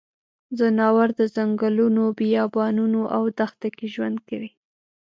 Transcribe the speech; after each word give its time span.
ځناور 0.57 1.09
د 1.19 1.21
ځنګلونو، 1.35 2.03
بیابانونو 2.19 3.01
او 3.15 3.23
دښته 3.37 3.69
کې 3.77 3.85
ژوند 3.93 4.17
کوي. 4.27 4.51